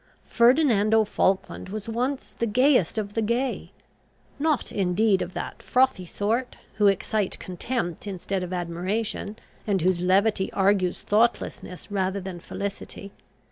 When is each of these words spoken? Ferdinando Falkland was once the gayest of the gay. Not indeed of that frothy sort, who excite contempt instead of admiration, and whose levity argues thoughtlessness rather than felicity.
Ferdinando 0.25 1.05
Falkland 1.05 1.69
was 1.69 1.87
once 1.87 2.33
the 2.33 2.47
gayest 2.47 2.97
of 2.97 3.13
the 3.13 3.21
gay. 3.21 3.69
Not 4.39 4.71
indeed 4.71 5.21
of 5.21 5.35
that 5.35 5.61
frothy 5.61 6.07
sort, 6.07 6.55
who 6.77 6.87
excite 6.87 7.37
contempt 7.37 8.07
instead 8.07 8.41
of 8.41 8.51
admiration, 8.51 9.37
and 9.67 9.81
whose 9.83 10.01
levity 10.01 10.51
argues 10.53 11.03
thoughtlessness 11.03 11.91
rather 11.91 12.19
than 12.19 12.39
felicity. 12.39 13.11